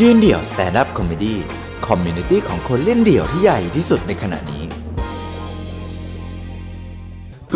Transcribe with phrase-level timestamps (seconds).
[0.00, 4.62] ยืนเดี่ยว stand-up comedy community ของคนเล่นเดี่ยวที่ใหญ่ที่สุดในขณะนี้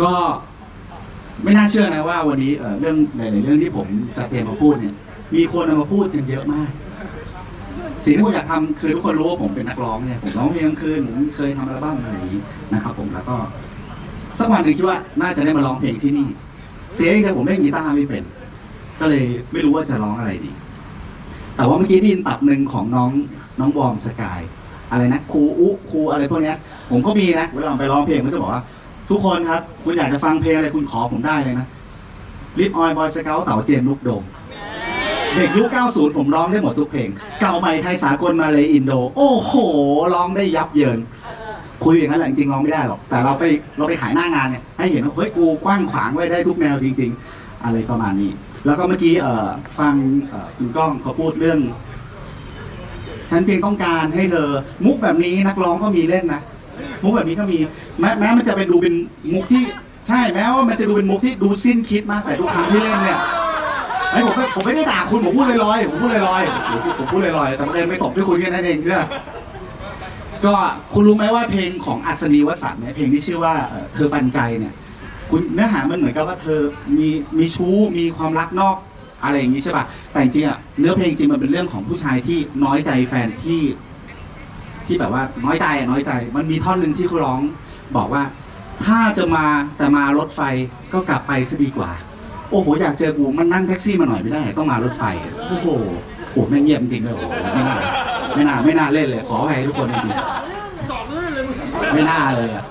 [0.01, 0.13] ก็
[1.43, 3.87] ไม่น่าเชื่อนะว่าวันนี้เอ่อเรื่องหลายๆเรื่องที่ผม
[4.17, 4.95] จะเตรียมมาพูดเนี่ย
[5.35, 6.69] มีคนเอามาพูดกันเยอะมาก
[8.05, 12.41] สิ่งที่ผมอยากทำคือทุกคนรู้ว่าผมเป็นนักร้องเนี่ยผมร้องเพลงกลางคืนผมเคยทำอัลบั้มอะไรอย่างนี้
[12.73, 13.35] นะครับ ผมแล้วก็
[14.39, 16.27] สักวันหนึ่งคิดว่าน่าจะได้มาร้องเพลงที่นี่
[16.95, 18.23] เสียงเดียวผมเล่นกีตาร์ไม่เป็น
[18.99, 20.51] ก็เลยไม่รู้ว่าจะร้องอะไรดี
[21.55, 23.11] แต่ว่าเมื่อกี้ได้ยินตับหนึ่งของน้อง
[23.59, 24.41] น้องวอมสกาย
[24.91, 26.57] อะไรนะครูอุครูอะไรพวกเนี้ย
[26.91, 28.61] ผมก็มีนะเวลาไปร้องเพลงก็จะบอกว่า
[29.09, 31.67] ทุกคนครับ คุณอยากจะฟังเพลงอะไรคุณขอผมได้เลยนะ
[32.59, 34.23] ลิปออยบอยสเกลเต่าเจนลูกโดม
[35.35, 37.09] เด็กยุค 90 ผมร้องได้หมดทุกเพลง
[37.41, 39.53] เก่าใหม่ไทยสากลมาเลยอินโด โอ้โห
[40.15, 40.99] ร้องได้ยับเยิน
[41.83, 43.43] คุยอย่างนั้นแหละจริงๆร้องไม่ได้หรอก แต่เราไป
[43.77, 48.31] เราไปขายหน้างานเนี่ยให้เห็นว่าเฮ้ยกูกว้างขวางไว้ได้ทุกแนวจริง ๆ อะไรประมาณนี้
[48.65, 49.13] แล้วก็เมื่อกี้
[49.79, 49.93] ฟัง
[50.57, 51.59] คุณก้องเขาพูดเรื่อง
[53.31, 54.49] ฉันเพียงต้องการให้เธอ
[54.85, 56.41] มุกแบบนี้นักร้องก็มีเล่นนะ
[57.03, 57.57] มุกแบบนี้ก็มี
[57.99, 58.95] แม้แม้มันจะเป็นดูเป็น
[59.33, 59.63] มุกที่
[60.09, 63.19] ใช่แม้ว่ามันจะดูเป็นมุกที่ดูสิ้นคิดมากแต่ทุกครั้งที่เล่นเนี่ย
[64.11, 69.05] ไอ้ผมผมไม่ได้ด่าคุณผมพูดลอยๆผมพูดลอยๆผมพูดลอยๆแต่บังเอิญไม่ตบด้วยคุณแค่นั้นเองเนี่ย
[70.45, 70.53] ก็
[70.93, 73.53] คุณรู้ไหมว่าเพลงของอัศนีวสันต์เนี่ยเพลงที่ชื่อว่า
[73.93, 74.73] เธอปันใจเนี่ย
[75.29, 76.61] คุณเนื้อหามันเหมือนกับว่าเธอ
[76.97, 77.07] มี
[77.39, 78.77] มีชู้มีความรักนอก
[79.23, 83.61] อะไรอย่างนี้ใช่ป่ะแต่จริงๆอะเนื้อเพลงจริงมันเป็นเรื่องของผู้ชายที่น้อยใจแฟนที่
[84.85, 87.39] ที่แบบว่าน้อยใจอะน้อยใจ มันมีท่อนหนึ่งที่เขาร้อง
[87.97, 88.23] บอกว่า
[88.85, 89.45] ถ้าจะมา
[89.77, 90.41] แต่มารถไฟ
[90.93, 91.91] ก็กลับไปซะดีกว่า
[92.51, 95.03] โอ้โหอยากเจอกูมันนั่งแท็กซี่มาหน่อยไม่ได้ ต้องมารถไฟ
[95.49, 95.67] โอ้โห
[96.31, 97.77] โอ้ไม่งเงียบจริงเลยโอ้ไม่น่า
[98.35, 100.15] ไม่น่าไม่น่าเล่นเลย ขออภัยทุกคนจริง
[100.89, 101.43] สอบลื่นเลย
[101.93, 102.65] ไม่น่าเลยอะ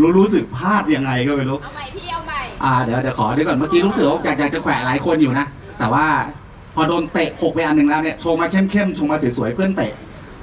[0.00, 5.46] รู้รู้สึกพลาดยังไงก็ไม่รู้ เอาใหม่พี่เอาใหม่อ่าเดี๋ยวเดี๋ยวขอเดี๋ยวก่อนเมื่อกี้รู้สึกว่าอยากอยากจะแขวะหลายคนอยู่นะ
[5.78, 6.06] แต่ว่า
[6.74, 9.92] พอโดนเตะหกไปอันหนึ่งแล้วเนี่ยชงมาเข้มๆชงมาสวยๆเพื่อนเตะ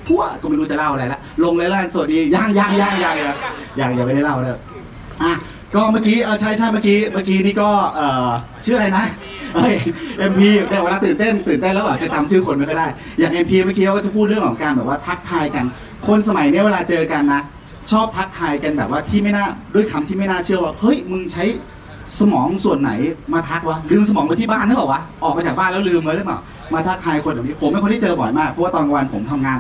[0.07, 3.35] พวกก็ไม่รู้จะเล่าอะไรละลงเลยแล้วสวัสดีย่างย่างย่างย่างย่าง
[3.79, 4.51] ย่างยังไม่ได้เล่าเลย
[5.23, 5.33] อะ
[5.75, 8.29] ก็เมื่อกี้เออใช่ใช่เมื่อกี้เมื่อกี้นี่ก็เอ่อ
[8.65, 9.05] ชื่ออะไรนะ
[9.55, 9.75] เอ้ย
[10.19, 12.87] เอ็มพีเนี่ยเวลาตื่นเต้นตื่นเต้นแล้วแบบจะจำชื่อคนไม่ค่อยได้
[13.19, 15.65] อย่างเอ็มพีเมื่อกี้เขาก็จะพูดเรื่องของการแบบว่าทักทายกัน
[16.07, 17.41] คนสมัยเนี้ยเวลาเจอกันนะ
[17.91, 19.45] ชอบทักทายกันแบบว่าที่ไม่น่า
[19.75, 21.45] ด้วยคำที่ไม่น่าเชื่อว่าเฮ้ยมึงใช้
[22.19, 22.91] สมองส่วนไหน
[23.33, 26.39] มาทักวะลืมสมองไว้ที่บ้านหรือเปล่าวะออกมาจากบ้านแล้วลืมไว้หรือเปล่า
[26.73, 29.59] มาทักทายคนแบบนี้ผมเป็นคนที่เจอบ่อยมากเพราะว่าตอนกลางวันผมทำงาน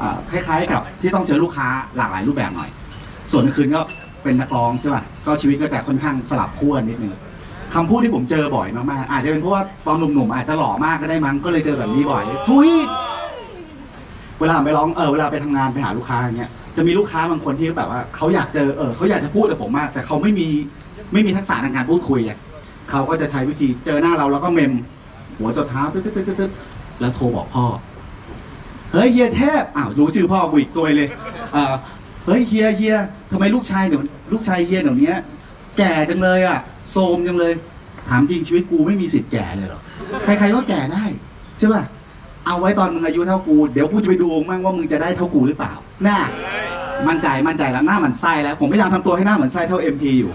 [0.00, 2.70] อ่าคล้าย ๆ กับที่ต้องเจอลูกค้าหลากหลายรูปแบบหน่อย
[3.32, 3.80] ส่วนกลางคืนก็
[4.22, 7.14] เป็นนักร้องใช่ป่ะก็ชีวิตก็จะค่อนข้างสลับขั้วนิดนึง
[7.74, 12.70] คำพูดที่ผมเจอบ่อยมากๆอาจจะเป็นเพราะว่าตอนหนุ่มๆอาจจะหล่อมากก็ได้มั้งก็เลยเจอแบบนี้บ่อยทุย
[14.40, 20.48] เวลาไปร้องเออเวลาไปทำงานไปหาลูกค้าอย่างเงี้ย จะมีลูกค้าบางคนที่แบบว่าเขาอยากเจอเออเขาอยากจะพูดกับผมมาก แต่เขาไม่มี
[21.12, 22.38] ไม่มีทักษะในการพูดคุยอะ
[22.90, 24.72] เขาก็จะใช้วิธีเจอหน้าเราแล้วก็เมม
[25.38, 26.50] หัวจดเท้าตึ๊ดตึ๊ดตึ๊ดตึ๊ด
[27.00, 27.64] แล้วโทรบอกพ่อ
[28.92, 31.08] เฮ้ยเฮียเทพอ้าวรู้ชื่อพ่อกูอีกซวยเลย
[31.56, 31.74] อ่า
[32.26, 32.96] เฮ้ยเฮียเฮีย
[33.32, 34.02] ทำไมลูกชายเดี๋ยว
[34.32, 35.12] ลูกชายเฮียเดี๋ยวนี้
[35.78, 36.58] แก่จังเลยอะ
[36.90, 37.52] โทรมจังเลย
[38.08, 39.80] ถามจริงชีวิตกูไม่มีสิทธิ์แก่เลยหรอ
[40.24, 41.04] ใครๆก็แก่ได้
[41.58, 41.82] ใช่ป่ะ
[42.46, 45.72] เอาไว้ตอนมึงอายุเท่ากู เดี๋ยวกูจะไปดูมั่งว่ามึงจะได้เท่ากูหรือเปล่า
[46.06, 46.18] น่า
[47.08, 50.32] มั่นใจมั่นใจแล้วหน้าเหมือนไส้แล้ว ผมพยายามทำตัวให้หน้าเหมือนไส้เท่า MP อยู่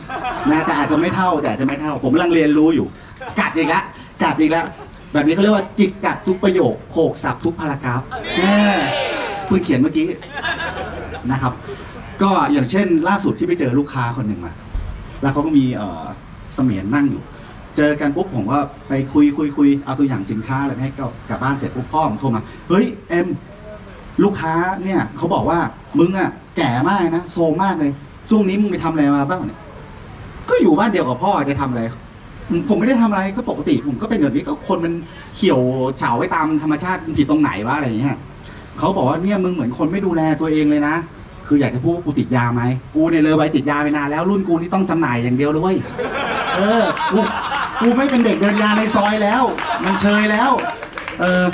[0.50, 2.88] นะแต่อาจจะไม่เท่าแต่อาจจะไม่เท่า ผมกำลังเรียนรู้อยู่
[3.40, 3.84] กัดอีกแล้ว
[4.24, 4.66] กัดอีกแล้ว
[5.14, 8.02] แบบนี้เขาเรียกว่าจิกกัดทุกประโยคโขกสับทุกพารากราฟ
[8.38, 8.56] แม่
[9.48, 10.08] เพิ่งเขียนเมื่อกี้
[11.32, 11.54] นะครับ
[12.22, 14.54] ก็อย่างเช่นล่าสุดที่ไปเจอลูกค้าคนหนึ่งมา
[15.22, 15.66] แล้วเขาก็มี
[16.56, 17.22] เสมียนนั่งอยู่
[17.78, 23.28] เจอกันปุ๊บผมก็ไปคุยคุยคุยเอาตัวอย่างสินค้าอะไรมาให้ก็กลับบ้านเสร็จปุ๊บพ่อผมโทรมาเฮ้ยเอ็ม
[24.24, 25.60] ลูกค้าเนี่ยเขาบอกว่า
[26.00, 27.92] มึงอะแก่มากนะโซมมากเลย
[28.30, 29.60] ช่วงนี้มึงไปทำอะไรมาบ้างเนี่ย
[30.50, 31.84] ก็อยู่บ้านเดียวกับพ่อจะทำอะไร
[32.70, 34.94] ผมไม่ได้ทำอะไรก็ปกติ ผมก็เป็นแบบนี้ก็คนมัน
[35.38, 35.62] เหี่ยว
[36.00, 38.18] เฉาไว้ตามธรรมชาติผิดตรงไหนวะอะไรอย่างเงี้ย
[38.80, 40.96] เขาบอกว่าเนี่ยมึงเหมือนคนไม่ดูแลตัวเองเลยนะ
[41.48, 42.62] คืออยากจะพูดว่ากูติดยาไหม
[42.96, 45.78] กูเนี่ยเลยไว้ติดยาไปนานแล้วรุ่นกูนี่ต้องจำหน่ายอย่างเดียวเลยเว้ย
[46.56, 47.20] เออกู
[47.82, 49.44] กูไม่เป็นเด็กเดินยาในซอยแล้ว
[49.86, 50.52] มันเชยแล้ว
[51.20, 51.46] เออ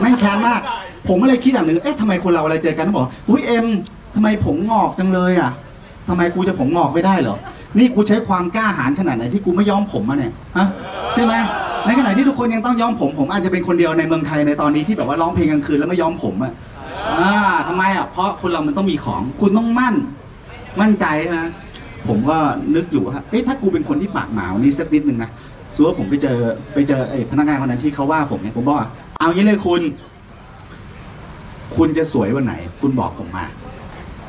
[0.00, 0.60] แม่งแค้นมาก
[1.08, 3.66] ผมก็เลยคิดอย่างหนึ่งเอ๊ะทำไมคนเราอะไรเจอกันต้องบอกอุ้ยเอ็ม
[4.14, 5.52] ทำไมผมงอกจังเลยอะ
[6.08, 7.36] ทำไมกูจะผมงอกไม่ได้เหรอ
[7.78, 10.68] นี่กูใช้ความกล้าหาญขนาดไหนที่กูไม่ยอมผมมาเนี่ยฮะ
[11.14, 11.34] ใช่ไหม
[11.86, 16.52] ในขณะที่ทุกคนยังต้องยอมผม ผมอาจจะเป็นคนเดียวในเมืองไทยในตอนนี้ที่แบบว่าร้องเพลงกลางคืนแล้วไม่ยอมผมอะ
[17.12, 17.30] อ่า
[17.68, 19.94] ทำไมอะเพราะคนเรามันต้องมีของ คุณต้องมั่น
[20.80, 21.40] มั่นใจใช่ไหม
[22.08, 22.38] ผมก็
[22.74, 25.30] นึกอยู่ว่าเอ๊ะถ้ากูเป็นคนที่ปากหมานนี้สักนิดหนึ่งนะ
[25.76, 26.38] สัวผมไปเจอ
[26.74, 29.82] ไปเจอไอ้พนักงานคนนั้นที่เขาว่าผมเนี่ยผมบอกว่าเอางี้เลยคุณ
[31.76, 33.44] คุณจะสวยวันไหน คุณบอกผมมา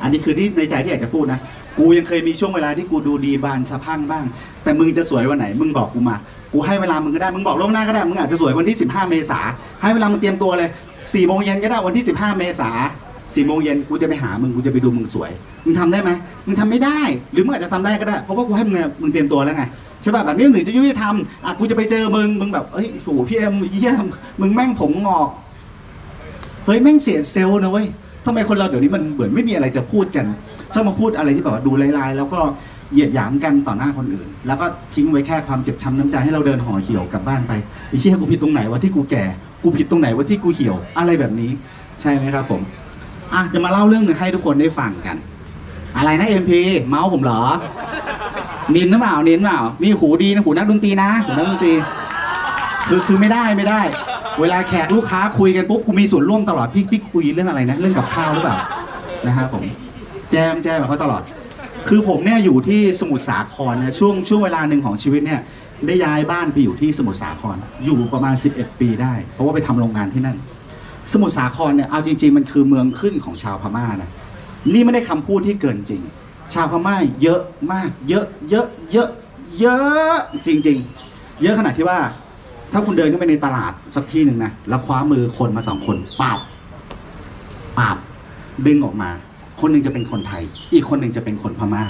[0.02, 1.40] อันนี้คือที่ในใจที่อยากจะพูดนะ
[1.78, 4.24] กูยังเคยมีช่วงเวลาที่กูดูดีบานสะพังบ้าง
[4.62, 6.16] แต่มึงจะสวยวันไหน มึงบอกกูมา
[6.52, 9.40] กูให้เวลามึงก็ได้ มึงบอกล่วงหน้าก็ได้ มึงอาจจะสวยวันที่ 15 เมษา
[9.82, 12.70] ให้เวลามึงเตรียมตัวเลย4โมงเย็นก็ได้วันที่ 15 เมษา
[13.34, 15.30] 4โมงเย็นกูจะไปหามึงกูจะไปดูมึงสวย
[15.64, 16.10] มึงทำได้ไหม
[16.46, 16.98] มึงทำไม่ได้
[17.32, 19.62] หรือมึงอาจจะทำได้ก็ได้ เพราะว่ากูให้มึงเนี่ยมึงเตรียมตัวแล้วไง
[20.02, 21.14] ใช่ป่ะแบบนี้มึงถึงจะยุติธรรม
[21.44, 24.04] อะกูจะไปเจอมึงมึงแบบเฮ้ยโหพี่เอ็มเยี่ยม
[24.40, 25.28] มึงแม่งผมงอก
[26.66, 27.86] เฮ้ยแม่งเสียเซลล์นะเว้ย
[28.26, 30.26] ทำไมคนเราเดี๋ยวนี้มันเหมือนไม่มีอะไรจะพูดกัน
[30.72, 32.40] ชอบมาพูดอะไรที่แบบว่าดูลายๆ แล้วก็
[32.92, 37.52] เหยียดหยามกันต่อหน้าคนอื่น แล้วก็ทิ้งไว้แค่ความเจ็บช้ำน้ำใจให้เราเดินห่อเหี่ยวกลับบ้านไป
[37.88, 39.24] ไอ้เชี่ยกูผิดตรงไหนวะที่กูแก่
[39.62, 41.50] กูผิดตรงไหนวะที่กูเหี่ยวอะไรแบบนี้
[42.00, 42.60] ใช่ไหมครับผม
[43.34, 45.16] อะจะมาเล่าเรื่องหนึ่งให้ทุกคนได้ฟังกัน
[45.96, 47.40] อะไรนะเอ็มพีเมาส์ผมเหรอ
[48.74, 51.74] นินหรือเปล่านินเปล่า มีหูดีนะหูนักดนตรีนะหูนักดนตรี
[52.88, 53.80] คือคือไม่ได้ไม่ได้
[54.40, 58.56] เวลาแขกลูกค้าคุยกันปุ๊บกูมีส่วนร่วมตลอดพี่พี่คุยเรื่องอะไรนะ เรื่องกับข้าวหรือเปล่า
[59.26, 59.64] นะครับผม
[60.30, 61.22] แจมแจมกับเขาตลอด
[61.88, 65.40] คือผมเนี่ยอยู่ที่สมุทรสาครนะช่วงช่วงเวลาหนึ่งของชีวิตเนี่ย
[65.86, 70.36] ได้ย้ายบ้านไปอยู่ที่สมุทรสาคร อยู่ประมาณ 11 ปีได้ เพราะว่าไปทำโรงงานที่นั่น
[71.12, 74.10] สมุทรสาครเนี่ยเอาจริง ๆ มันคือเมืองขึ้นของชาวพม่านะ
[74.72, 76.02] นี่ไม่ได้คำพูดที่เกินจริง
[76.54, 77.40] ชาวพม่าเยอะ
[77.72, 79.08] มาก เยอะเยอะเยอะ
[79.60, 80.16] เยอะ
[80.46, 80.78] จริง
[81.10, 81.98] ๆ เยอะขนาดที่ว่า
[82.72, 86.38] ถ้าคุณเดินเข้าไปในตลาดสักที่หนึ่งนะแล้วคว้ามือคนมาสองคนปาบ
[87.78, 87.96] ปาบ
[88.66, 89.10] ดึงออกมา
[89.60, 90.42] คนหนึ่งจะเป็นคนไทย
[90.74, 91.84] อีกคนหนึ่งจะเป็นคนพม่า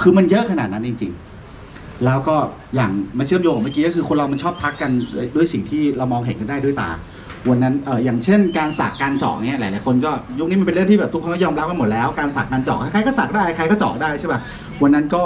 [0.00, 1.12] คือมันเยอะขนาดนั้นจริง
[1.58, 2.36] ๆ แล้วก็
[2.74, 4.90] อย่างมาเชื่อมโยงกับเมื่อกี้ก็คือคนเรามันชอบทักกัน
[5.36, 6.90] ด้วยสิ่งที่เรามองเห็นกันได้ด้วยตา
[7.50, 14.40] วันนั้นเอออย่างเช่นการสักการเจาะเนี่ยหลายๆคนก็ยุคนี้มันเป็นเรื่องที่แบบทุกคนก็ยอมรับกันหมดแล้วการสักการเจาะใครก็สักได้ใครก็เจาะได้ใช่ป่ะ
[14.82, 15.24] วันนั้นก็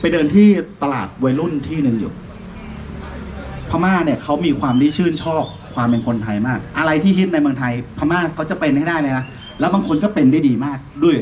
[0.00, 0.48] ไปเดินที่
[0.82, 2.12] ตลาดวัยรุ่นที่หนึ่งอยู่
[3.70, 5.44] พม่าเนี่ยเขามีความที่ชื่นชอบ
[5.74, 9.24] ความเป็นคนไทยมาก อะไรที่ฮิตในเมืองไทย พม่าเขาจะเป็นให้ได้เลยนะ
[9.60, 11.16] แล้วบางคนก็เป็นได้ดีมากด้วย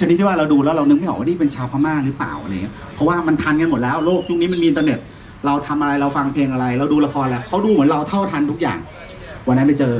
[0.00, 4.98] ชนิดที่ว่าเราดูแล้วเรานึกไม่ออกว่านี่เป็นชาวพม่าหรือเปล่าอะไรเงี้ยเพราะว่ามันทันกันหมดแล้วโลกยุคนี้มันมีอินเทอร์เน็ต
[5.46, 8.78] เราทำอะไรเราฟังเพลงอะไร เราดูละครแล้วเขาดูเหมือนเราเท่าทันทุกอย่าง
[9.48, 9.94] วันนั้นไปเจอ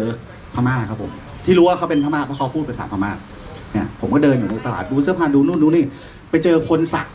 [0.55, 1.11] พม่าครับผม
[1.45, 3.13] ที่รู้ว่าเขาเป็นพม่าเพราะเขาพูดภาษาพม่า
[3.73, 5.85] เนี่ยผมก็เดินอยู่ในตลาดดูเสื้อผ้าดูนู่นดูนี่
[6.31, 7.07] ไปเจอคนสัก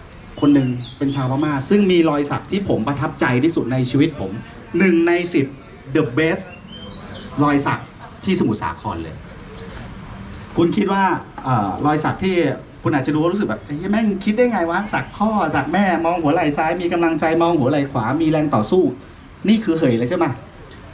[0.41, 0.67] คนหนึ่ง
[0.97, 4.31] เป็นชาวพม่า ซึ่งมีรอยสักที่ผมประทับใจที่สุดในชีวิตผม
[4.77, 5.45] หนึ่งในสิบ
[5.95, 6.45] the best
[7.43, 7.79] รอยสัก
[8.25, 9.15] ที่สมุทรสาครเลย
[10.57, 11.03] คุณคิดว่า
[11.47, 11.49] อ
[11.85, 12.35] รอยสักที่
[12.83, 18.83] คุณอาจจะดูว่ารู้สึกแบบเฮ้ยแม่งคิดได้ไงวะสักพ่อสักแม่มองหัวไหล่ซ้ายมีกำลังใจมองหัวไหล่ขวามีแรงต่อสู้
[19.49, 20.25] นี่คือเหยเลยใช่ไหม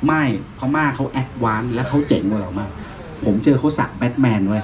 [0.05, 0.23] ไม่
[0.57, 2.69] พม่าเขาแอดวานและเขาเจ๋งกว่าเรามาก
[3.25, 4.63] ผมเจอเขาสักแบทแมนไว้ย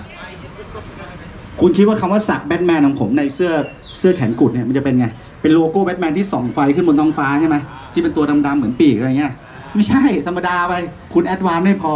[1.59, 3.51] คุณคิดว่าคำว่าสักแบทแมนของผมในเสื้อ
[3.97, 5.07] เสื้อแขนกุดเนี่ยมันจะเป็นไง
[5.41, 7.57] เป็นโลโก้แบทแมนที่ส่องไฟขึ้นบนท้องฟ้าใช่ไหม
[7.94, 9.33] ที่เป็นตัวดำๆเหมือนปีกอะไรเงี้ย
[9.75, 10.74] ไม่ใช่ธรรมดาไป
[11.13, 11.94] คุณแอดวานไม่พอ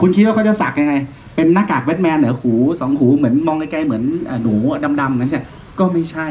[0.00, 0.94] คุณคิดว่าเขาจะสักยังไง
[1.36, 4.02] เป็นหน้ากากแบทแมนเหรอหูสองหูเหมือนมองไกลๆเหมือน
[4.42, 4.54] หนู
[5.00, 5.42] ดำๆงั้นใช่
[5.78, 6.26] ก็ไม่ใช่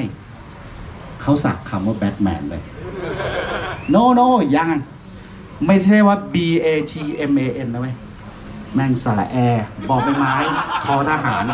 [1.21, 2.61] เขาสักคำว่าแบทแมนเลย
[3.93, 4.69] no no ยัง
[5.67, 6.35] ไม่ใช่ว่า B
[6.65, 6.93] A T
[7.31, 7.95] M A N นะเว้ย
[8.75, 10.33] แม่งสระแอร์บอใบไม้
[10.83, 11.45] ทอทหาร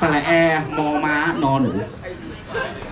[0.00, 1.72] สระแอร์มอม้านอหนู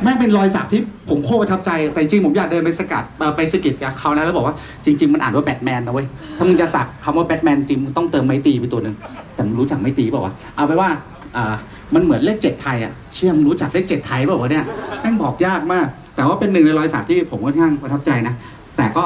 [0.03, 3.05] แม่งเป็นรอยสักที่ผมโคตรประทับใจ แต่จริงผมอยากเดินไปสกัด
[3.37, 4.55] ไปสกิดกับเขานะแล้วบอกว่า
[4.85, 6.06] จริง ๆ มันอ่านว่าแบทแมนนะเว้ย
[6.37, 8.97] ถ้ามึงจะสักคำว่าแบทแมนจริงมึงต้องเติมไม้ตีไปตัวหนึ่ง
[9.35, 10.89] แต่มึงรู้จักไม้ตีเปล่าวะเอาไปว่า
[11.95, 14.65] มันเหมือนเลขเจ็ดไทยอะเชื่อมรู้จักเลขเจ็ดไทยเปล่าวะเนี่ย
[15.00, 15.87] แม่งบอกยากมาก
[16.17, 18.35] แต่ว่าเป็นหนึ่งในรอยสักที่ผมค่อนข้างประทับใจนะ
[18.77, 19.05] แต่ก็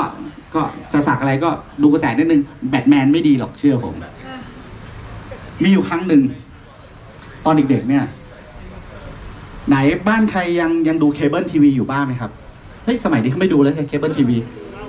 [0.54, 0.62] ก็
[0.92, 1.50] จะสักอะไรก็
[1.82, 2.40] ดูกระแสนิดนึง
[2.70, 3.94] แบทแมนไม่ดีหรอกเชื่อผม
[5.62, 6.22] มีอยู่ครั้งหนึ่ง
[7.44, 8.04] ตอนเด็กๆเนี่ย
[9.68, 9.76] ไหน
[10.08, 12.30] บ้านใครยังยังดูเคเบิลทีวีอยู่บ้างไหมครับ
[12.84, 14.36] เฮ้ยสมัยนี้เขาไม่ดูแล้วใช่เคเบิลทีวี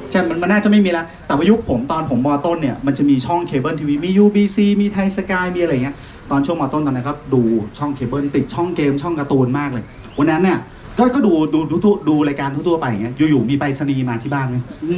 [0.10, 5.96] ใช่มันมันน่าจะไม่มีแล้ว แต่ว่ายุคผมตอนผมมอต้นเนี่ย มันจะมีช่องเคเบิลทีวี มี UBC มีไทยสกาย มีอะไรเงี้ย
[6.32, 7.42] ตอนช่วงมอต้นตอนนั้นครับดู
[7.78, 9.84] ช่องเคเบิลติดช่องเกมช่องการ์ตูนมากเลย
[10.18, 10.60] วันนั้นเนี่ย
[10.98, 14.96] ก็ก็ดูดูดูดูดูรายการทั่วๆไปอย่างเงี้ยอยู่ๆมีไปรษณีย์มาที่บ้านไหมอื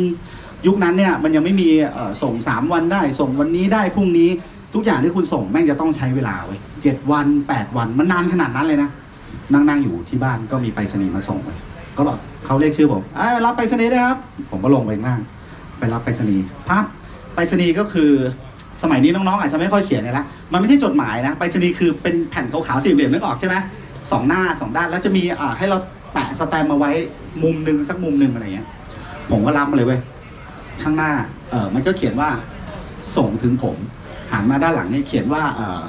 [0.00, 0.02] ม
[0.66, 4.30] ยุคนั้นเนี่ยมันยังไม่มีเอ่อส่ง3วันได้ ส่งวันนี้ได้พรุ่งนี้
[4.74, 8.90] ทุกอย่างที่คุณส่งแม่งจะต้องใช้เวลาเว้ยเจ็ดวันแปดวันมันนานขนาดนั้นเลยนะ
[9.52, 11.58] นั่งนั่งอยู่ที่บ้านก็มีไปรษณีย์มาส่งเลย
[11.96, 14.18] ก็บอกเขาเรียกชื่อผมไอ้ยรับไปรษณีย์ด้วยครับ
[14.50, 15.20] ผมก็ลงไปข้างล่าง
[15.78, 16.84] ไปรับไปรษณีย์พับ
[17.34, 18.10] ไปรษณีย์ก็คือ
[18.82, 23.56] สมัยนี้น้องๆ อาจจะไม่ค่อยเขียนเลยละมันไม่ใช่จดหมายนะไปรษณีย์คือเป็นแผ่นขาวๆสี่เหลี่ยมนึกออกใช่ไหม
[24.10, 25.78] สองหน้าสองด้านแล้วจะมีอ่าให้เรา
[26.12, 26.90] แปะสแตมมาไว้
[27.42, 28.68] มุมหนึ่งสักมุมหนึ่งอะไรเงี้ย
[29.30, 30.00] ผมก็รับมาเลยเว้ย
[30.82, 31.12] ข้างหน้า
[31.50, 32.28] เออมันก็เขียนว่า
[33.16, 33.76] ส่งถึงผม
[34.32, 35.80] หันมาด้านหลังเนี่ยเขียนว่าเออ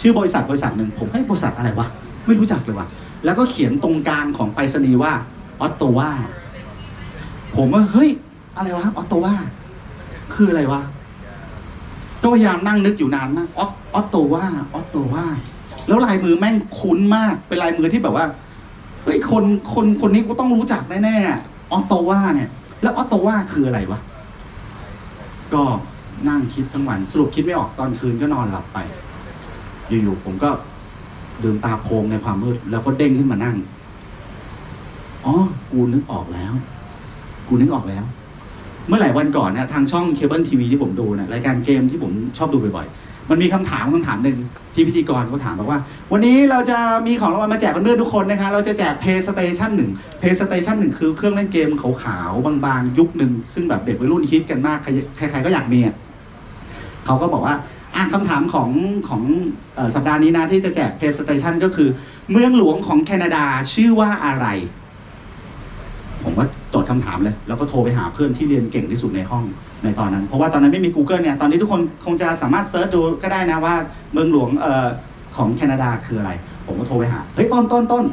[0.00, 1.86] ชื่อบริษัทบริษัทหนึ่งผมให้บริษัทอะไรวะ
[2.26, 2.86] ไม่รู้จักเลยวะ
[3.24, 5.12] แล้วก็เขียนตรงกลางของไปรษณีย์ว่า
[5.60, 6.10] ออตโตวา
[7.56, 8.10] ผมว่าเฮ้ย
[8.56, 9.34] อะไรวะออตโตวา
[10.34, 10.80] คืออะไรวะ
[12.22, 15.24] ก็พยายามนั่งนึกอยู่นานมากออออตโตวาออตโตวา
[15.86, 18.26] แล้วลายมือแม่งคุ้นมาก เป็นลายมือที่แบบว่า
[19.02, 22.48] เฮ้ย คน คน คนนี้กูต้องรู้จักแน่ๆ ออตโตวาเนี่ย
[22.82, 24.00] แล้วออตโตวาคืออะไรวะ
[25.54, 25.62] ก็
[26.28, 28.78] นั่งคิดทั้งวัน สรุปคิดไม่ออกตอนคืนก็นอนหลับไป
[29.88, 30.50] อยู่ๆ ผมก็
[31.42, 33.56] ลืมตาโพงในความมืด แล้วก็เด้งขึ้นมานั่ง
[35.24, 35.34] อ๋อ
[35.72, 36.52] กูนึกออกแล้ว
[37.48, 38.04] กูนึกออกแล้ว
[38.88, 44.38] เมื่อหลายวันก่อนเนี่ยทางช่องเคเบิลทีวีที่ผมดูเนี่ยรายการเกมที่ผมชอบดูบ่อยๆ มันมีคำถามคำถามหนึ่ง
[44.74, 45.80] ที่พิธีกรเขาถามบอกว่า
[46.12, 54.78] วันนี้เราจะมีของรางวัลมาแจกเพื่อนๆทุกคนนะคะ เราจะแจก PlayStation 1 PlayStation 1 คือเครื่องเล่นเกมขาวๆบางๆ ยุคหนึ่งซึ่งแบบเด็กวัยรุ่นฮิตกันมาก
[55.16, 55.94] ใครๆก็อยากมีอะ
[57.06, 57.54] เขาก็บอกว่า
[57.94, 58.70] อะคำถามของ
[59.08, 59.22] ของ
[59.78, 61.88] อสัปดาห์นี้นะที่จะแจก PlayStation ก็คือ
[62.30, 64.46] เมืองหลวงของแคนาดาชื่อว่าอะไร
[66.22, 69.44] ผมก็ จดคำถามเลย แล้วก็โทรไปหาเพื่อนที่เรียนเก่งที่สุดในห้อง
[69.82, 73.74] ในตอนนั้น เพราะว่าตอนนั้นไม่มี Google เนี่ย ตอนนี้ทุกคนคงจะสามารถเซิร์ชดูก็ได้นะว่า
[74.12, 74.86] เมืองหลวงเอ่อ
[75.36, 76.32] ของแคนาดาคืออะไร
[76.66, 78.04] ผมก็โทรไปหา เฮ้ยต้นต้นต้น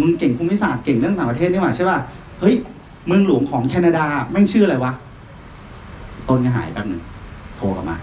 [0.00, 1.98] มึงเก่งภูมิศาสตร์เก่งเรื่องต่างประเทศนี่หว่าใช่ป่ะ
[2.40, 2.54] เฮ้ย
[3.06, 4.92] เมืองหลวงของแคนาดาแม่งชื่ออะไรวะ
[6.28, 7.02] ต้นก็หายแป๊บหนึ่ง
[7.56, 7.96] โทรกลับมา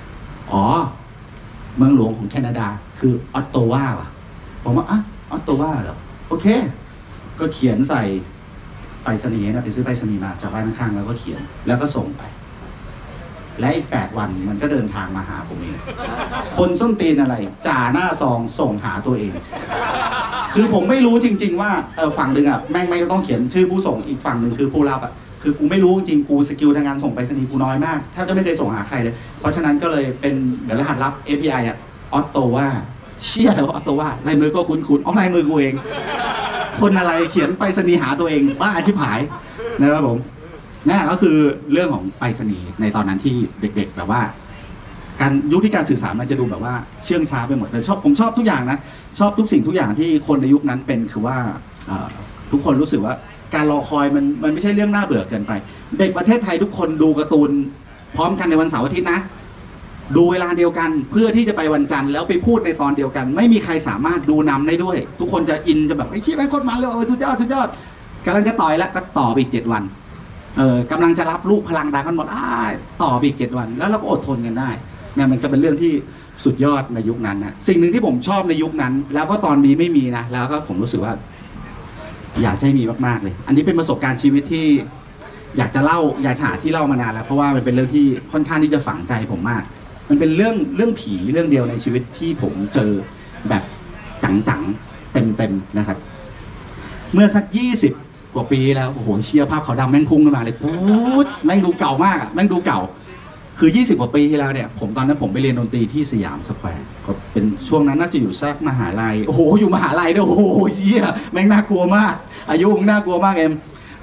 [0.51, 0.63] อ๋อ
[1.77, 2.67] เมืองหลวงของแคนาดา
[3.00, 4.10] คือออตโตวาว่ะ
[4.63, 5.00] ผมว่าอะ
[5.31, 6.46] ออตโตวาเหรอ โอเค
[7.39, 8.01] ก็เขียนใส่
[9.09, 12.21] ไปรษณีย์นะไปซื้อไปรษณีย์มาจากบ้านข้างๆแล้วก็เขียนแล้วก็ส่งไป
[13.59, 15.77] และอีกแปดวันมันก็เดินทางมาหาผมเอง
[16.57, 17.35] คนส้นตีนอะไร
[17.67, 19.33] จ่าหน้าซองส่งหาตัวเอง
[20.53, 31.77] คือผมไม่รู้จริง ๆ ว่าเออฝั่งหนึ่งอะแม่งไม่ต้องเขียนชื่อผู้ส่งอีกฝั่งหนึ่งคือผู้รับอะคือกูไม่รู้จริงกูสกิลทางการส่งไปรษณีย์กูน้อยมากแทบจะไม่เคยส่งหาใครเลย เพราะฉะนั้นก็เลยเป็นเดี๋ยวรหัสลับ API อะ
[32.13, 32.67] ออตโตว่า
[33.25, 35.75] เชี่ยแล้วออตโตว่าลายมือก็คุ้นๆอ๋อลายมือกูเอง
[36.81, 39.19] คนอะไรเขียนไปรษณีหาตัวเองบ้าชิบหาย
[39.81, 40.17] นะครับผม
[40.88, 41.38] นั่นก็คือ
[41.74, 44.21] เรื่องของไปรษณีในตอนนั้นที่เด็ก ๆ แบบว่า
[45.21, 48.77] การยุคที่การสื่อสารมันจะดูแบบว่าเชื่องช้าไปหมดเลยชอบผมชอบทุกอย่างนะ
[49.19, 51.38] ชอบทุกสิ่งทุกอย่างที่คนในยุคนั้นเป็นคือว่า
[52.51, 53.13] ทุกคนรู้สึกว่า
[53.55, 55.51] การรอคอยมันมันไม่ใช่เรื่องน่าเบื่อเกินไป
[56.00, 57.50] เด็กประเทศไทยทุกคนดูการ์ตูน
[58.15, 59.19] พร้อมกันในวันเสาร์อาทิตย์นะ
[60.15, 67.67] ดูเวลาเดียวกันเพื่อที่จะไปวันจันทร์แล้วไปพูดในตอนเดียวกัน ไม่มีใครสามารถดูนำได้ด้วย ทุกคนจะอินจะแบบไอ้ขี้แม่งโคตรมันเลยโอ้สุดยอดสุดยอด
[68.25, 69.83] กำลังจะต่อยแล้วก็ต่อไปอีกเจ็ดวัน
[70.57, 72.45] เออกำลังจะรับลูกพลังดังกันหมดอ้า
[73.03, 74.69] ต่อไปอีกเจ็ดวัน แล้วเราก็อดทนกันได้
[75.15, 75.93] เนี่ยมันก็เป็นเรื่องที่
[76.43, 81.13] สุดยอดในยุคนั้นนะสิ่งหนึ่งที่ผมชอบในยุคนั้น แล้วก็ตอนนี้ไม่มีนะแล้วก็ผมรู้สึกว่า
[82.41, 84.67] อยากให้มีมากๆเลย อันนี้เป็นประสบการณ์ชีวิตที่
[85.57, 89.63] อยากจะเล่าอยากจะหาที่เล่ามานานแล้วเพราะว่ามันเป็นเรื่องที่ค่อนข้างที่จะฝังใจผมมาก
[90.09, 92.91] มันเป็นเรื่องเรื่องผีเรื่องเดียวในชีวิตที่ผมเจอ
[93.49, 93.63] แบบ
[94.23, 95.97] จังๆเต็มๆนะครับ
[97.13, 97.93] เมื่อสักยี่สิบ
[98.35, 102.79] กว่าปีแล้วโอ้โหเชียร์ภาพเขาวดำแม่งพุ่งขึ้นมาเลยปุ๊ดแม่งดูเก่ามากอะแม่งดูเก่า
[103.59, 112.15] คือ 20 กว่าปีที่แล้วเนี่ยผมตอนนั้นผมไปเรียนดนตรีที่สยามสแควร์ก็เป็นช่วงนั้นน่าจะอยู่สักมหาลัยโอ้โหอยู่มหาลัยด้วยโอ้โหเยี่ยแม่งน่ากลัวมาก
[112.51, 113.53] อายุมึงน่ากลัวมากเอ็ม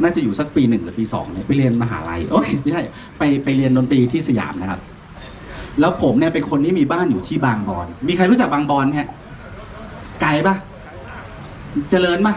[0.02, 2.82] น่าจะอยู่สักปีหนึ่งหรือปีสองเนี่ยไปเรียนมหาลัยโอ้ยไม่ใช่
[3.18, 4.80] ไปไปเรียนดนตรีที่สยามนะครับ
[5.80, 9.08] แล้วผมเนี่ยเป็นคนที่มีบ้านอยู่ที่บางบอน มีใครรู้จักบางบอนไหมฮะ
[10.22, 10.54] ไกลปะ
[11.90, 12.34] เจริญปะ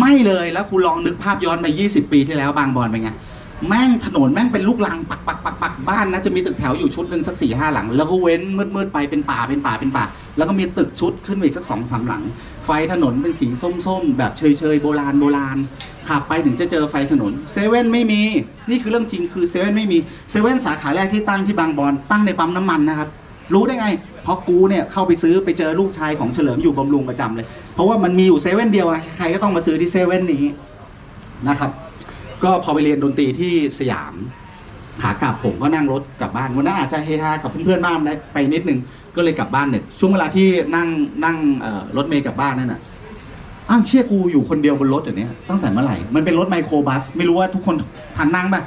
[0.00, 3.10] ไม่เลยแล้วคุณลองนึกภาพย้อนไป 20 ปีที่แล้วบางบอนเป็นไง
[3.68, 10.04] แม่งถนนแม่งเป็นลูกลังปักปักปักปักบ้านนะจะมีตึกแถวอยู่ชุดหนึ่งสักสี่ห้าหลัง แล้วก็เว้นมืดมืดๆไปเป็นป่าเป็นป่าเป็นป่า
[10.36, 12.22] แล้วก็มีตึกชุดขึ้นไปอีกสักสองสามหลัง
[12.66, 14.42] ไฟถนนเป็นสีส้มๆ แบบเฉ
[14.74, 15.56] ยๆโบราณโบราณ
[16.08, 18.22] ขับไปถึงจะเจอไฟถนนเซเว่นไม่มี
[18.70, 19.98] นี่คือเรื่องจริงคือเซเว่นไม่มี
[20.30, 23.08] เซเว่นสาขาแรกที่ตั้งที่บางบอนตั้งในปั๊มน้ำมันนะครับ
[23.54, 23.86] รู้ได้ไง
[24.22, 28.86] เพราะกูเนี่ยเข้าไปซื้อไปเจอลูกชายของเฉลิมอยู่บำรุงประจำเลย เพราะว่ามันมีอยู่เซเว่นเดียว
[29.18, 30.44] ใครก็ต้องมาซื้อที่เซเว่นนี้
[31.48, 31.70] นะครับ
[32.44, 34.14] ก็พอไปเรียนดนตรีที่สยาม
[35.02, 37.94] ขากลับผมก็นั่งรถกลับบ้านวันนั้นอาจจะเฮฮากับเพื่อนๆบ้าง
[38.32, 38.78] ไปนิดนึง
[39.16, 40.88] ก็เลยกลับบ้านหนึ่งช่วงเวลาที่นั่ง
[41.24, 41.36] นั่ง
[41.96, 42.80] รถเมล์กลับบ้านนั่นน่ะ
[43.70, 47.74] อ้าวเชี่ยกูอยู่คนเดียวบนรถอย่างนี้ตั้งแต่เมื่อไหร่ มันเป็นรถไมโครบัส ไม่รู้ว่าทุกคน
[48.16, 48.62] ทันนั่งป่ะ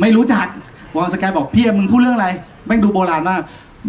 [0.00, 0.46] ไม่รู้จัก
[0.96, 2.28] วอลสกายบอกพี่มึงพูดเรื่องอะไร
[2.66, 3.40] แม่งดูโบราณมาก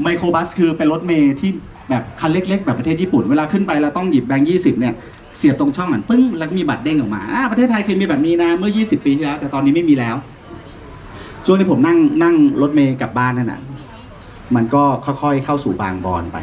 [0.03, 1.49] ไมโครบัสคือเป็นรถเมย์ที่
[1.89, 4.93] แบบคันเล็ก ๆ แบบประเทศญี่ปุ่น เวลาขึ้นไปเราต้องหยิบแบงค์ยี่สิบเนี่ย
[5.37, 10.15] เสียบตรงช่องมันปึ้งแล้วมีบัตรเด้งออกมาอ่าประเทศไทยเคยมีแบบนี้นะเมื่อ 20 ปีที่แล้ว แต่ตอนนี้ไม่มีแล้ว
[11.45, 13.61] ช่วงที่ผมนั่งนั่งรถเมย์กลับบ้านนั่นน่ะ
[14.55, 16.37] มันก็ค่อยๆเข้าสู่บางบอนไป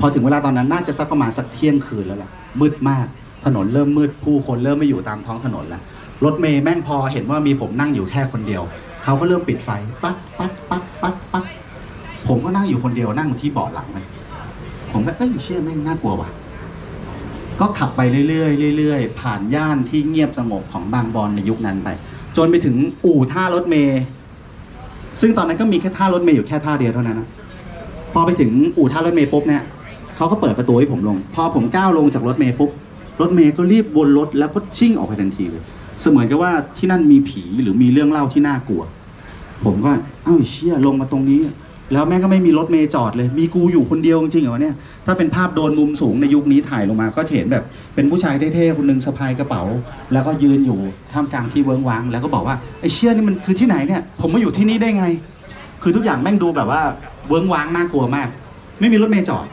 [0.00, 3.06] พอถึงเวลาตอนนั้นน่าจะสักประมาณสักเที่ยงคืนแล้วล่ะมืดมาก
[3.44, 5.82] ถนนเริ่มมืดผู้คนเริ่มไม่อยู่ตามท้องถนนแล้ว
[6.24, 8.62] รถเมย์แม่งพอเห็นว่ามีผมนั่งอยู่แค่คนเดียว
[9.04, 9.70] เขาก็เริ่มปิดไฟ
[10.02, 11.44] ปั๊กปั๊กปั๊กปั๊กปั๊ก
[12.28, 14.06] ผมก็นั่งอยู่คนเดียวนั่งที่เบาะหลังเลย
[14.92, 16.28] ผมก็เอ้ยเชื่อแม่งน่ากลัวว่ะ
[17.60, 21.88] ก็ขับไปเรื่อยๆเรื่อยๆ ผ่านย่านที่เงียบสงบของบางบอนในยุคนั้นไป
[22.36, 24.00] จนไปถึงอู่ท่ารถเมย์
[25.20, 27.28] ซึ่งตอนนั้นก็มีแค่ท่ารถเมย์อยู่แค่ท่าเดียวเท่านั้นนะ
[28.12, 29.62] พอไปถึงอู่ท่ารถเมย์ปุ๊บเนี่ย
[30.16, 32.70] เขาก็เปิดประตูให้ผมลง พอผมก้าวลงจากรถเมย์ปุ๊บ
[33.20, 35.62] รถเมย์ก็รีบวนรถแล้วก็ชิ่งออกไปทันทีเลย
[36.00, 38.82] เสมือนกับว่าที่นั่นมีผีหรือมีเรื่องเล่าที่น่ากลัว
[39.64, 39.92] ผมก็
[40.24, 41.40] เอ้าไอ้เชี่ยลงมาตรงนี้
[41.92, 44.74] แล้วแม่งก็ไม่มีรถเมย์จอดเลย มีกูอยู่คนเดียวจริงๆเหรอเนี่ย
[45.06, 47.64] ถ้าเป็นภาพโดนมุมสูงในยุคนี้ถ่ายลงมา ก็เห็นแบบ
[47.94, 49.62] เป็นผู้ชายเท่ๆคนหนึ่งสะพายกระเป๋า
[50.12, 50.78] แล้วก็ยืนอยู่
[51.12, 55.06] ท่ามกลางที่เวิ้งว้าง แล้วก็บอกว่าไอ้เชี่ยนี่มันคือที่ไหนเนี่ย ผมมาอยู่ที่นี่ได้ไง
[55.82, 56.82] คือทุกอย่างแม่งดูแบบว่า
[57.28, 58.28] เวิ้งว้างน่ากลัวมาก
[58.80, 59.46] ไม่มีรถเมย์จอด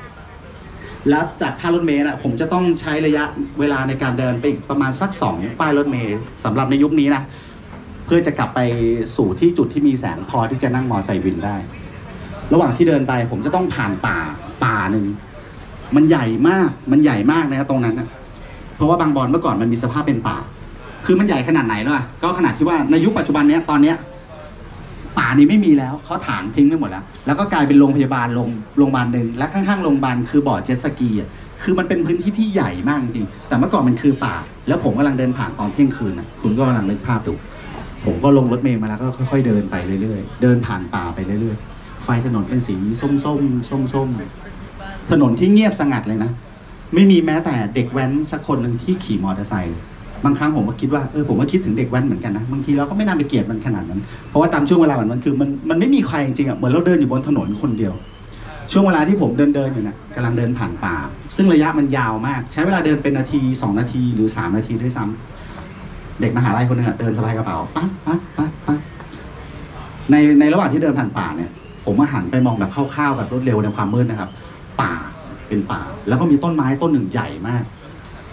[1.09, 3.23] แล้วจากท่ารถเมล์นะผมจะต้องใช้ระยะ
[3.59, 7.21] เวลาในการเดินไปอีกประมาณสักสองป้ายรถเมล์สำหรับในยุคนี้นะ
[8.05, 8.59] เพื่อจะกลับไป
[9.15, 11.55] สู่ที่จุดที่มีแสงพอที่จะนั่งมอไซค์วินได้
[12.53, 14.17] ระหว่างที่เดินไป ผมจะต้องผ่านป่า
[14.63, 15.05] ป่าหนึ่ง
[15.95, 18.07] มันใหญ่มากมันใหญ่มากนะตรงนั้นนะ
[18.75, 20.37] เพราะว่าบางบอนเมื่อก่อนมันมีสภาพเป็นป่า
[21.05, 23.95] คือมันใหญ่ขนาดไหนด้วยก็ขนาดที่ว่าในยุคปัจจุบันเนี้ยตอนเนี้ย
[25.19, 31.29] ป่านี้ไม่มีแล้วเขาถางทิ้งไปหมดแล้ว แล้วก็กลายเป็นโรงพยาบาลโรงโรงพยาบาลหนึ่งและข้างๆโรงพยาบาลคือบ่อเจ็ตสกีอะ
[31.63, 34.35] คือมันเป็นพื้นที่ที่ใหญ่มากจริงแต่เมื่อก่อนมันคือป่า
[34.67, 37.33] แล้วผมกำลังเดินผ่านตอนเที่ยงคืนนะคุณก็กำลังนึกภาพดู
[38.05, 41.70] ผมก็ลงรถเมล์มาแล้วก็ค่อยๆเดินไปเรื่อยๆ เดินผ่านป่าไปเรื่อยๆ
[42.11, 43.23] ฟถนนเป็นสีส้มๆ
[43.93, 46.31] ส้มๆถนนที่เงียบสงัดเลยนะ
[46.93, 49.77] ไม่มีแม้แต่เด็กแว้นสักคนหนึ่งที่ขี่มอเตอร์ไซค์
[50.25, 57.93] บางครั้งผมก็คิดว่าเออผมก็คิดถึงเด็กแว้นเหมือนกันนะบางทีเราก็ไม่น่าไปเกลียดมันขนาดนั้น เพราะว่าตามช่วงเวลามันมันคือมันมันไม่มีใครจริงอะเหมือนเราเดินอยู่บนถนนคนเดียว
[58.71, 60.95] ช่วงเวลาที่ผมเดินเดินอยู่นี่ยกำลังเดินผ่านป่า
[61.35, 68.79] ซึ่งระยะมันยาวมาก ใช้เวลาเดินเป็นนาทีสองนาทีหรือสามนาทีด้วยซ้ำเด็กมหาลัยคนหนึ่งเดินสะพายกระเป๋าปั๊บปั๊บปั๊บปั๊บ
[70.11, 71.49] ในในระหว่างที่เดินผ่านป่าเนี่ย
[71.85, 74.29] ผมมาหันไปมองแบบคร่าวๆแบบรวดเร็วในความมืดนะครับ
[74.81, 74.93] ป่า
[75.47, 77.63] เป็นป่า แล้วก็มีต้นไม้ต้นหนึ่งใหญ่มาก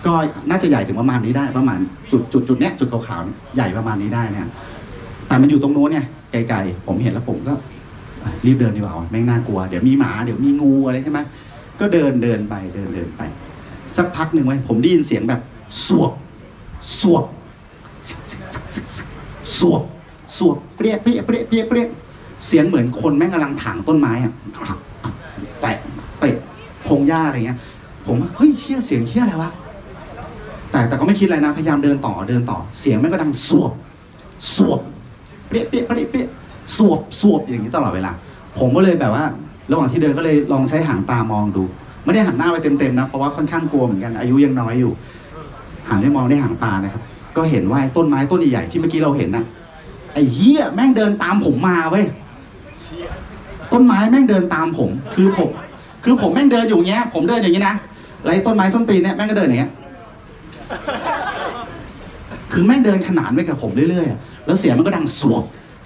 [0.07, 0.13] ก็
[0.51, 1.79] น่าจะใหญ่ถึงประมาณนี้ได้ประมาณ
[2.11, 4.49] จุดจุดจุดเนี้ยจุดขาวๆใหญ่ประมาณนี้ได้เนี่ย
[5.29, 7.53] แต่มันอยู่ตรงโน้นเนี่ยไกลๆผมเห็นแล้วผมก็
[8.47, 11.21] รีบเดินดีกว่าแม่งน่ากลัว เดี๋ยวมีหมาเดี๋ยวมีงูอะไรใช่ไหม
[11.81, 13.23] ก็เดินเดินไปเดินเดินไป
[13.97, 15.41] สักพักหนึ่งไว้ผมได้ยินเสียงแบบ
[15.87, 16.13] สวบ
[17.01, 17.25] สวบ
[19.59, 19.83] สวบ
[20.37, 21.87] สวบเปรี้ยเปรี้ยเปรี้ยเปรี้ยเปรี้ย
[22.47, 24.33] เสียงเหมือนคนแม่งกำลังถางต้นไม้อะ
[25.61, 25.77] แตะ
[26.21, 26.37] เตะ
[26.87, 27.59] พงหญ้าอะไรเงี้ย
[28.07, 29.51] ผมว่าเฮ้ยเชี่ยเสียงเชี่ยอะไรวะ
[30.71, 33.73] แต่แต่ก็ไม่คิดอะไรนะพยายามเดินต่อเดินต่อ เสียงแม่งก็ดังสวบ
[34.55, 34.81] สวบ
[35.49, 36.27] เปี้ยเปี้ยเปี้ยเปี้ย
[36.77, 38.13] สวบสวบอย่างนี้ตลอดเวลา
[38.59, 39.25] ผมก็เลยแบบว่า
[39.71, 41.63] ระหว่างที่เดินก็เลยลองใช้หางตามองดู
[42.05, 44.93] ไม่ได้หันหน้าไปเต็มๆนะเพราะว่าค่อนข้างกลัวเหมือนกันอายุยังน้อยอยู่
[45.89, 47.03] หันไปมองด้วยหางตานะครับ
[47.37, 49.45] ก็เห็นว่าต้นไม้ต้นใหญ่ๆที่เมื่อกี้เราเห็นน่ะ
[50.13, 52.07] ไอ้เหี้ยแม่งเดินตามผมมาเว้ย
[53.73, 55.51] ต้นไม้แม่งเดินตามผม คือผม
[56.05, 57.75] คือผมแม่งเดินอยู่อย่างเงี้ย ผมเดินอย่างนี้นะ
[58.23, 59.71] ไอ้ต้นไม้ส้นตีนเนี่ยแม่งก็เดินอย่างเงี้ย
[62.53, 65.45] คือแม่งเดินขนานไปกับผมเรื่อยๆ แล้วเสียงมันก็ดังสวบ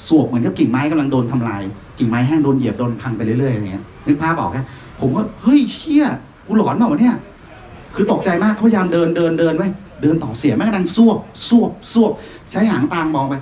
[0.09, 1.62] สวบเหมือนกับกิ่งไม้กำลังโดนทำลาย
[1.99, 4.59] กิ่งไม้แห้งโดนเหยียบโดนพังไปเรื่อยๆอย่างเงี้ย นึกภาพออกไหม
[5.01, 6.07] ผมก็เฮ้ยเชี่ย
[6.47, 7.16] กูหลอนเปล่าวะเนี่ย
[7.95, 9.68] คือตกใจมากพยายามเดินเดินเดินไว้
[10.03, 11.18] เดินต่อเสียงแม่งก็ดังสวบ
[11.49, 12.12] สวบสวบ
[12.51, 13.35] ใช้หางตามมองไป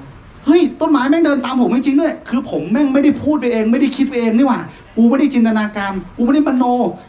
[0.50, 4.60] ฮ้ยต้นไม้แม่งเดินตามผมจริงๆด้วย คือผมแม่งไม่ได้พูดไปเอง ไม่ได้คิดไปเองนี่หว่า
[4.96, 6.64] กูไม่ได้จินตนาการ กูไม่ได้มโน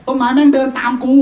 [0.07, 1.15] ต้นไม้แม่งเดินตามกู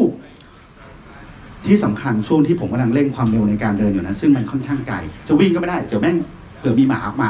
[1.65, 6.15] ที่สำคัญช่วงที่ผมกำลังเร่งความเร็วในการเดินอยู่นะ ซึ่งมันค่อนข้างไกล จะวิ่งก็ไม่ได้ เดี๋ยวแม่ง
[6.59, 7.29] เผื่อมีหมาออกมา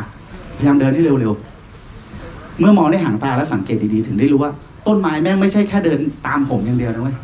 [0.57, 4.51] พยายามเดินให้เร็วๆ เมื่อมองด้วยหางตาและสังเกตดีๆ ถึงได้รู้ว่า
[4.87, 7.17] ต้นไม้แม่งไม่ใช่แค่เดินตามผมอย่างเดียวนะเว้ย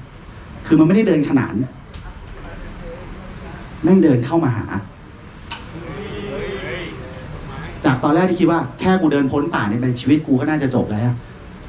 [0.65, 1.53] คือมันไม่ได้เดินขนาน
[3.83, 4.65] แม่งเดินเข้ามาหา
[7.85, 11.11] จาก ตอนแรกที่คิดว่าแค่กูเดินพ้นป่านี่ไปชีวิตกูก็น่าจะจบแล้ว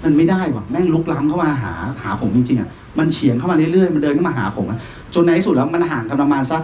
[0.05, 1.73] มันไม่ได้ว่ะแม่งลุกล้ำเข้ามาหา
[2.03, 2.69] หาผมจริงๆอะ
[2.99, 4.67] มันเฉียงเข้ามาเรื่อยๆมันเดินเข้ามาหาผม
[5.15, 6.63] จนในที่สุดแล้วมันห่างกันประมาณสัก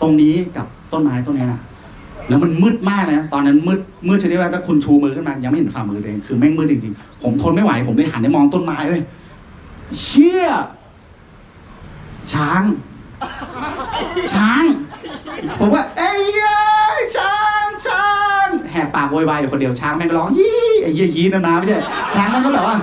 [0.00, 1.60] ตรงนี้กับต้นไม้ต้นนี้นะ
[2.28, 9.02] แล้วมันมืดมากเลยตอนนั้นมืดมืดชนิดว่าถ้าคุณชูมือขึ้นมายังไม่เห็นฝ่ามือเองคือแม่งมืดจริงๆ ผมทนไม่ไหวผมเลยหันไปมองต้นไม้เว้ย
[10.02, 10.46] เชี่ย
[12.32, 12.62] ช้าง
[14.32, 14.64] ช้าง
[15.60, 16.14] ผมว่า เอ้
[16.96, 17.51] ยช้าง
[18.94, 21.78] ปากโวยวายอยู่คนเดียวช้างแม่งร้องยี่ไอ้ยี่ยีนะนะไม่ใช่
[22.14, 22.76] ช้างแม่งก็แบบว่า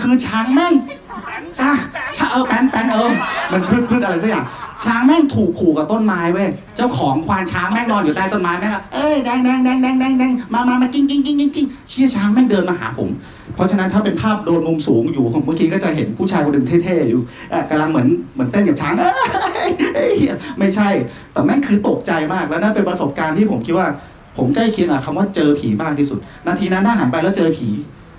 [0.00, 0.74] คือช้างแม่ง
[1.58, 1.70] ช้า
[2.16, 3.12] ช้าเออแป้นแป้นเออ
[3.52, 4.44] มันพืดพืดอะไรสักอย่าง
[4.84, 13.08] ช้างแม่งถูกผูกกับต้นไม้เว้ย เจ้าของควานช้างแม่งนอนอยู่ใต้ต้นไม้แม่งก็เอ้ยแดงแดงแดงแดงแดงแดงมามามากิ้งกิ้งกิ้งกิ้งกิ้งเชี่ยช้างแม่งเดินมาหาผม
[13.54, 19.10] เพราะฉะนั้นถ้าเป็นภาพโดรนมุมสูงอยู่เมื่อกี้ก็จะเห็นผู้ชายคนหนึ่งเท่ๆอยู่เอ่อกำลังเหมือนเหมือนเต้นกับช้างเอ้
[19.68, 20.14] ยเอ้ย
[20.58, 20.88] ไม่ใช่
[21.32, 23.88] แต่แม่งคือตกใจมากแล้วนั่นเป็นประสบการณ์ที่ผมคิดว่า
[24.36, 27.68] ผมใกล้เคียงกับคำว่าเจอผีมากที่สุด นาทีนั้นถ้าหันไปแล้วเจอผี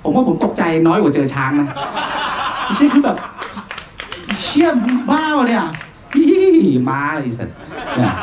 [0.03, 1.67] ผมว่าผมตกใจน้อยกว่าเจอช้างนะ
[2.65, 3.17] ไม่ใช่คือแบบ
[4.39, 5.65] เชี่ยมงบ้าวะเนี่ย
[6.15, 6.45] พี่
[6.89, 7.56] มาอะไรสัตว์
[7.97, 8.13] เนี่ย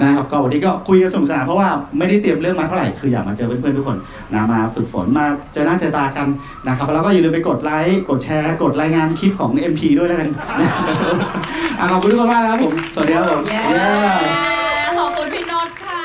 [0.00, 3.98] นะครับก็วันนี้ก็คุยกันสนุกสนานเพราะว่าไม่ได้เตรียมเรื่องมาเท่าไหร่คืออยากมาเจอเพื่อนๆทุกคน
[4.32, 6.26] นะมาฝึกฝนมาเจอหน้าเจอตากัน
[6.66, 10.30] นะครับแล้วก็อย่าลืมไปกดไลค์กดแชร์กดรายงานคลิปของ MP ด้วยแล้วกัน
[11.78, 13.88] อะขอบคุณทุกคนมากนะครับผมสวัสดีครับผมเย้เย้
[14.98, 16.00] ขอบคุณพี่โนตค่ะ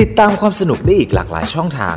[0.00, 1.96] ติดตามความสนุกได้อีกหลากหลายช่องทาง